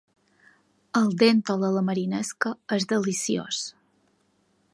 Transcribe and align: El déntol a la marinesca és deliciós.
El 1.01 1.11
déntol 1.23 1.67
a 1.69 1.71
la 1.75 1.83
marinesca 1.91 2.55
és 2.79 2.91
deliciós. 2.95 3.63